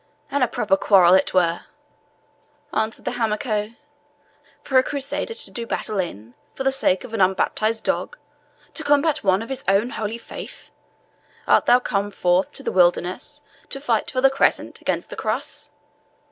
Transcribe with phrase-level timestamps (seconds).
[0.31, 1.61] "And a proper quarrel it were,"
[2.73, 3.75] answered the Hamako,
[4.63, 8.17] "for a Crusader to do battle in for the sake of an unbaptized dog,
[8.73, 10.71] to combat one of his own holy faith!
[11.47, 15.69] Art thou come forth to the wilderness to fight for the Crescent against the Cross?